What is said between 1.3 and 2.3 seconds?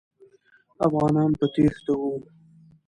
په تېښته وو.